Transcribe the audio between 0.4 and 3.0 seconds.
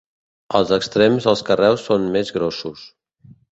Als extrems els carreus són més grossos.